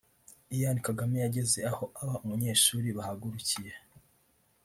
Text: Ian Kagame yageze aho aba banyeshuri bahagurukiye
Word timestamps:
Ian 0.55 0.77
Kagame 0.87 1.17
yageze 1.23 1.59
aho 1.71 1.83
aba 2.01 2.15
banyeshuri 2.27 2.87
bahagurukiye 2.97 3.73